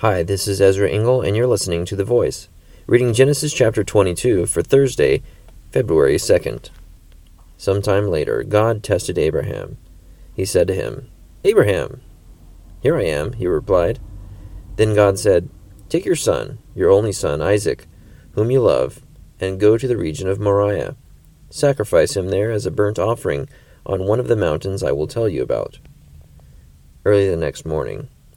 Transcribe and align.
Hi, 0.00 0.22
this 0.22 0.46
is 0.46 0.60
Ezra 0.60 0.90
Engel, 0.90 1.22
and 1.22 1.34
you're 1.34 1.46
listening 1.46 1.86
to 1.86 1.96
The 1.96 2.04
Voice, 2.04 2.50
reading 2.86 3.14
Genesis 3.14 3.54
chapter 3.54 3.82
22 3.82 4.44
for 4.44 4.60
Thursday, 4.60 5.22
February 5.72 6.16
2nd. 6.16 6.68
Sometime 7.56 8.08
later, 8.08 8.42
God 8.42 8.82
tested 8.82 9.16
Abraham. 9.16 9.78
He 10.34 10.44
said 10.44 10.68
to 10.68 10.74
him, 10.74 11.08
Abraham! 11.44 12.02
Here 12.82 12.98
I 12.98 13.04
am, 13.04 13.32
he 13.32 13.46
replied. 13.46 13.98
Then 14.76 14.94
God 14.94 15.18
said, 15.18 15.48
Take 15.88 16.04
your 16.04 16.14
son, 16.14 16.58
your 16.74 16.90
only 16.90 17.12
son, 17.12 17.40
Isaac, 17.40 17.86
whom 18.32 18.50
you 18.50 18.60
love, 18.60 19.00
and 19.40 19.58
go 19.58 19.78
to 19.78 19.88
the 19.88 19.96
region 19.96 20.28
of 20.28 20.38
Moriah. 20.38 20.94
Sacrifice 21.48 22.14
him 22.14 22.28
there 22.28 22.50
as 22.50 22.66
a 22.66 22.70
burnt 22.70 22.98
offering 22.98 23.48
on 23.86 24.06
one 24.06 24.20
of 24.20 24.28
the 24.28 24.36
mountains 24.36 24.82
I 24.82 24.92
will 24.92 25.06
tell 25.06 25.26
you 25.26 25.42
about. 25.42 25.78
Early 27.06 27.30
the 27.30 27.36
next 27.38 27.64
morning, 27.64 28.10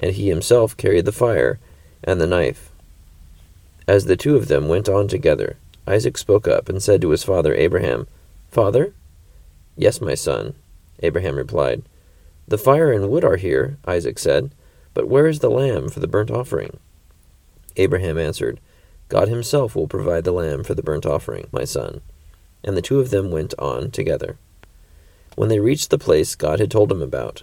and 0.00 0.12
he 0.14 0.28
himself 0.28 0.76
carried 0.76 1.04
the 1.04 1.12
fire 1.12 1.60
and 2.02 2.20
the 2.20 2.26
knife. 2.26 2.70
As 3.86 4.06
the 4.06 4.16
two 4.16 4.36
of 4.36 4.48
them 4.48 4.66
went 4.66 4.88
on 4.88 5.06
together, 5.06 5.56
Isaac 5.86 6.18
spoke 6.18 6.48
up 6.48 6.68
and 6.68 6.82
said 6.82 7.00
to 7.02 7.10
his 7.10 7.22
father 7.22 7.54
Abraham, 7.54 8.08
Father? 8.50 8.94
Yes, 9.76 10.00
my 10.00 10.14
son, 10.14 10.54
Abraham 11.02 11.36
replied. 11.36 11.82
The 12.48 12.58
fire 12.58 12.90
and 12.90 13.08
wood 13.08 13.24
are 13.24 13.36
here, 13.36 13.78
Isaac 13.86 14.18
said, 14.18 14.50
but 14.94 15.08
where 15.08 15.26
is 15.26 15.38
the 15.38 15.50
lamb 15.50 15.88
for 15.88 16.00
the 16.00 16.08
burnt 16.08 16.30
offering? 16.30 16.78
Abraham 17.76 18.18
answered, 18.18 18.60
God 19.08 19.28
himself 19.28 19.74
will 19.74 19.86
provide 19.86 20.24
the 20.24 20.32
lamb 20.32 20.64
for 20.64 20.74
the 20.74 20.82
burnt 20.82 21.06
offering, 21.06 21.48
my 21.52 21.64
son. 21.64 22.00
And 22.64 22.76
the 22.76 22.82
two 22.82 23.00
of 23.00 23.10
them 23.10 23.30
went 23.30 23.54
on 23.58 23.90
together. 23.90 24.36
When 25.36 25.48
they 25.48 25.60
reached 25.60 25.90
the 25.90 25.98
place 25.98 26.34
God 26.34 26.60
had 26.60 26.70
told 26.70 26.90
him 26.92 27.02
about, 27.02 27.42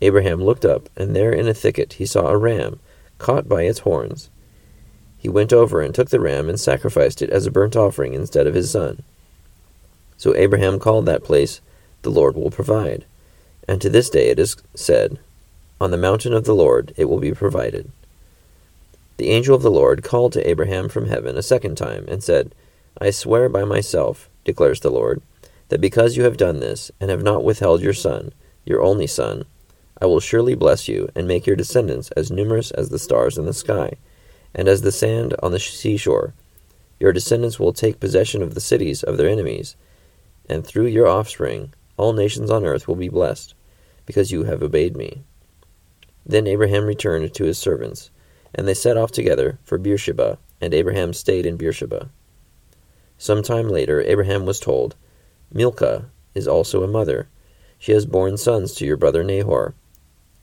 Abraham 0.00 0.42
looked 0.42 0.64
up, 0.64 0.88
and 0.96 1.14
there 1.14 1.32
in 1.32 1.48
a 1.48 1.54
thicket 1.54 1.94
he 1.94 2.06
saw 2.06 2.28
a 2.28 2.36
ram, 2.36 2.80
caught 3.18 3.48
by 3.48 3.62
its 3.62 3.80
horns. 3.80 4.30
He 5.18 5.28
went 5.28 5.52
over 5.52 5.80
and 5.80 5.94
took 5.94 6.10
the 6.10 6.20
ram 6.20 6.48
and 6.48 6.58
sacrificed 6.58 7.20
it 7.20 7.30
as 7.30 7.46
a 7.46 7.50
burnt 7.50 7.74
offering 7.74 8.14
instead 8.14 8.46
of 8.46 8.54
his 8.54 8.70
son. 8.70 9.02
So 10.16 10.34
Abraham 10.36 10.78
called 10.78 11.06
that 11.06 11.24
place, 11.24 11.60
The 12.02 12.10
Lord 12.10 12.36
will 12.36 12.50
provide. 12.50 13.04
And 13.66 13.80
to 13.82 13.90
this 13.90 14.08
day 14.08 14.28
it 14.28 14.38
is 14.38 14.56
said, 14.74 15.18
On 15.80 15.90
the 15.90 15.96
mountain 15.96 16.32
of 16.32 16.44
the 16.44 16.54
Lord 16.54 16.94
it 16.96 17.06
will 17.06 17.18
be 17.18 17.32
provided. 17.32 17.90
The 19.16 19.30
angel 19.30 19.56
of 19.56 19.62
the 19.62 19.70
Lord 19.70 20.04
called 20.04 20.32
to 20.34 20.48
Abraham 20.48 20.88
from 20.88 21.08
heaven 21.08 21.36
a 21.36 21.42
second 21.42 21.76
time, 21.76 22.04
and 22.06 22.22
said, 22.22 22.54
I 23.00 23.10
swear 23.10 23.48
by 23.48 23.64
myself, 23.64 24.28
declares 24.44 24.80
the 24.80 24.90
Lord, 24.90 25.20
that 25.68 25.80
because 25.80 26.16
you 26.16 26.22
have 26.22 26.36
done 26.36 26.60
this, 26.60 26.92
and 27.00 27.10
have 27.10 27.22
not 27.22 27.44
withheld 27.44 27.82
your 27.82 27.92
son, 27.92 28.32
your 28.64 28.80
only 28.80 29.08
son, 29.08 29.44
I 30.00 30.06
will 30.06 30.20
surely 30.20 30.54
bless 30.54 30.86
you, 30.86 31.08
and 31.14 31.26
make 31.26 31.46
your 31.46 31.56
descendants 31.56 32.10
as 32.12 32.30
numerous 32.30 32.70
as 32.70 32.88
the 32.88 32.98
stars 32.98 33.36
in 33.36 33.46
the 33.46 33.52
sky, 33.52 33.94
and 34.54 34.68
as 34.68 34.82
the 34.82 34.92
sand 34.92 35.34
on 35.42 35.52
the 35.52 35.58
seashore. 35.58 36.34
Your 37.00 37.12
descendants 37.12 37.58
will 37.58 37.72
take 37.72 38.00
possession 38.00 38.42
of 38.42 38.54
the 38.54 38.60
cities 38.60 39.02
of 39.02 39.16
their 39.16 39.28
enemies, 39.28 39.76
and 40.48 40.64
through 40.64 40.86
your 40.86 41.08
offspring 41.08 41.72
all 41.96 42.12
nations 42.12 42.50
on 42.50 42.64
earth 42.64 42.86
will 42.86 42.94
be 42.94 43.08
blessed, 43.08 43.54
because 44.06 44.30
you 44.30 44.44
have 44.44 44.62
obeyed 44.62 44.96
me. 44.96 45.22
Then 46.24 46.46
Abraham 46.46 46.84
returned 46.86 47.34
to 47.34 47.44
his 47.44 47.58
servants, 47.58 48.10
and 48.54 48.68
they 48.68 48.74
set 48.74 48.96
off 48.96 49.10
together 49.10 49.58
for 49.64 49.78
Beersheba, 49.78 50.38
and 50.60 50.72
Abraham 50.72 51.12
stayed 51.12 51.44
in 51.44 51.56
Beersheba. 51.56 52.10
Some 53.18 53.42
time 53.42 53.68
later, 53.68 54.00
Abraham 54.00 54.46
was 54.46 54.60
told, 54.60 54.94
Milcah 55.52 56.04
is 56.34 56.46
also 56.46 56.84
a 56.84 56.88
mother. 56.88 57.28
She 57.78 57.92
has 57.92 58.06
borne 58.06 58.36
sons 58.36 58.74
to 58.74 58.86
your 58.86 58.96
brother 58.96 59.24
Nahor. 59.24 59.74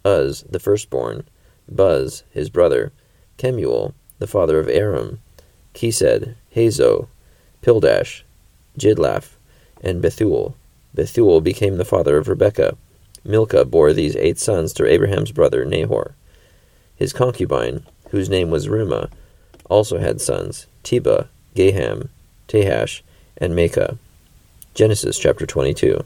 Uz, 0.06 0.44
the 0.50 0.60
firstborn, 0.60 1.24
Buz, 1.68 2.24
his 2.30 2.50
brother, 2.50 2.92
Kemuel, 3.38 3.94
the 4.20 4.28
father 4.28 4.60
of 4.60 4.70
Aram, 4.70 5.20
Kesed, 5.74 6.36
Hazo, 6.56 7.08
Pildash, 7.62 8.22
Jidlaph, 8.78 9.32
and 9.82 10.02
Bethuel. 10.02 10.56
Bethuel 10.94 11.42
became 11.42 11.78
the 11.78 11.86
father 11.86 12.18
of 12.18 12.28
Rebekah. 12.28 12.78
Milcah 13.24 13.66
bore 13.66 13.92
these 13.92 14.16
eight 14.16 14.40
sons 14.40 14.72
to 14.74 14.86
Abraham's 14.86 15.32
brother 15.32 15.66
Nahor. 15.66 16.14
His 16.96 17.12
concubine, 17.12 17.84
whose 18.12 18.30
name 18.30 18.52
was 18.52 18.68
Reumah, 18.68 19.10
also 19.70 19.98
had 19.98 20.22
sons, 20.22 20.68
Tebah, 20.84 21.28
Gaham, 21.56 22.10
Tahash, 22.48 23.02
and 23.38 23.54
Maacah. 23.54 23.98
Genesis 24.76 25.18
chapter 25.18 25.46
22. 25.46 26.04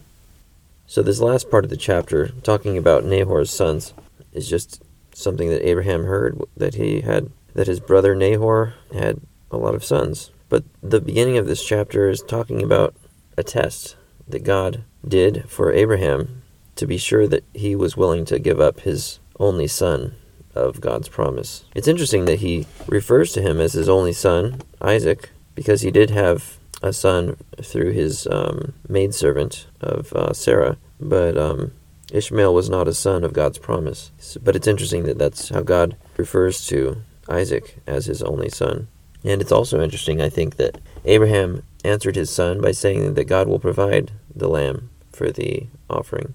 So, 0.89 1.03
this 1.03 1.19
last 1.19 1.51
part 1.51 1.63
of 1.63 1.69
the 1.69 1.77
chapter, 1.77 2.29
talking 2.41 2.75
about 2.75 3.05
Nahor's 3.05 3.51
sons, 3.51 3.93
is 4.33 4.49
just 4.49 4.81
something 5.13 5.47
that 5.51 5.63
Abraham 5.63 6.05
heard 6.05 6.41
that 6.57 6.73
he 6.73 7.01
had, 7.01 7.29
that 7.53 7.67
his 7.67 7.79
brother 7.79 8.15
Nahor 8.15 8.73
had 8.91 9.21
a 9.51 9.57
lot 9.57 9.75
of 9.75 9.83
sons. 9.83 10.31
But 10.49 10.63
the 10.81 10.99
beginning 10.99 11.37
of 11.37 11.45
this 11.45 11.63
chapter 11.63 12.09
is 12.09 12.23
talking 12.23 12.63
about 12.63 12.95
a 13.37 13.43
test 13.43 13.97
that 14.27 14.43
God 14.43 14.83
did 15.07 15.47
for 15.47 15.71
Abraham 15.71 16.41
to 16.77 16.87
be 16.87 16.97
sure 16.97 17.27
that 17.27 17.43
he 17.53 17.75
was 17.75 17.95
willing 17.95 18.25
to 18.25 18.39
give 18.39 18.59
up 18.59 18.79
his 18.79 19.19
only 19.39 19.67
son 19.67 20.15
of 20.55 20.81
God's 20.81 21.07
promise. 21.07 21.65
It's 21.75 21.87
interesting 21.87 22.25
that 22.25 22.39
he 22.39 22.65
refers 22.87 23.31
to 23.33 23.43
him 23.43 23.61
as 23.61 23.73
his 23.73 23.89
only 23.89 24.13
son, 24.13 24.61
Isaac, 24.81 25.29
because 25.53 25.81
he 25.81 25.91
did 25.91 26.09
have 26.09 26.58
a 26.81 26.93
son 26.93 27.37
through 27.61 27.91
his 27.91 28.27
um, 28.27 28.73
maidservant 28.87 29.67
of 29.81 30.13
uh, 30.13 30.33
Sarah, 30.33 30.77
but 30.99 31.37
um, 31.37 31.71
Ishmael 32.11 32.53
was 32.53 32.69
not 32.69 32.87
a 32.87 32.93
son 32.93 33.23
of 33.23 33.33
God's 33.33 33.57
promise. 33.57 34.11
But 34.41 34.55
it's 34.55 34.67
interesting 34.67 35.03
that 35.03 35.17
that's 35.17 35.49
how 35.49 35.61
God 35.61 35.95
refers 36.17 36.65
to 36.67 37.01
Isaac 37.27 37.77
as 37.85 38.05
his 38.05 38.23
only 38.23 38.49
son. 38.49 38.87
And 39.23 39.41
it's 39.41 39.51
also 39.51 39.81
interesting, 39.81 40.21
I 40.21 40.29
think, 40.29 40.55
that 40.55 40.79
Abraham 41.05 41.63
answered 41.83 42.15
his 42.15 42.29
son 42.29 42.61
by 42.61 42.71
saying 42.71 43.13
that 43.13 43.25
God 43.25 43.47
will 43.47 43.59
provide 43.59 44.11
the 44.33 44.47
lamb 44.47 44.89
for 45.11 45.31
the 45.31 45.67
offering. 45.89 46.33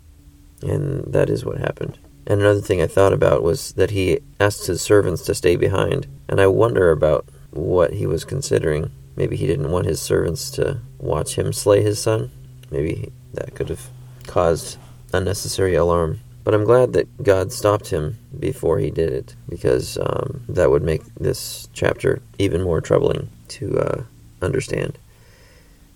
And 0.63 1.13
that 1.13 1.31
is 1.31 1.45
what 1.45 1.59
happened. 1.59 1.99
And 2.27 2.41
another 2.41 2.61
thing 2.61 2.81
I 2.81 2.87
thought 2.87 3.13
about 3.13 3.43
was 3.43 3.73
that 3.73 3.91
he 3.91 4.21
asked 4.41 4.67
his 4.67 4.81
servants 4.81 5.23
to 5.23 5.35
stay 5.35 5.57
behind. 5.57 6.07
And 6.29 6.41
I 6.41 6.47
wonder 6.47 6.91
about 6.91 7.27
what 7.51 7.95
he 7.95 8.07
was 8.07 8.25
considering 8.25 8.91
Maybe 9.17 9.37
he 9.37 9.47
didn't 9.47 9.71
want 9.71 9.87
his 9.87 10.01
servants 10.03 10.51
to 10.53 10.81
watch 10.99 11.37
him 11.37 11.53
slay 11.53 11.83
his 11.83 12.01
son. 12.01 12.31
Maybe 12.71 13.13
that 13.35 13.55
could 13.55 13.69
have 13.69 13.89
caused 14.27 14.79
unnecessary 15.13 15.75
alarm. 15.75 16.21
But 16.43 16.53
I'm 16.53 16.65
glad 16.65 16.93
that 16.93 17.23
God 17.23 17.53
stopped 17.53 17.89
him 17.89 18.19
before 18.39 18.79
he 18.79 18.91
did 18.91 19.13
it, 19.13 19.35
because 19.49 19.97
um, 19.99 20.45
that 20.49 20.71
would 20.71 20.83
make 20.83 21.03
this 21.15 21.69
chapter 21.73 22.21
even 22.39 22.63
more 22.63 22.83
troubling 22.83 23.31
to 23.49 23.79
uh, 23.79 24.03
understand. 24.43 24.99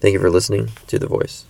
Thank 0.01 0.15
you 0.15 0.21
for 0.21 0.31
listening 0.31 0.71
to 0.87 0.99
The 0.99 1.07
Voice. 1.07 1.45